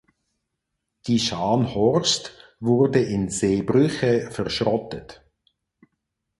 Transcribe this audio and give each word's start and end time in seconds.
Die 1.05 1.19
"Scharnhorst" 1.19 2.33
wurde 2.59 3.01
in 3.03 3.29
Zeebrügge 3.29 4.29
verschrottet. 4.31 5.21